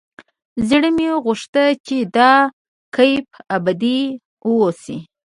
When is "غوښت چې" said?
1.25-1.97